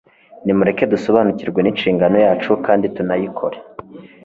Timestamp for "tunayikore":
2.95-3.57